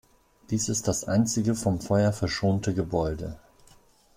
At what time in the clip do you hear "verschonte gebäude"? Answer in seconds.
2.11-3.37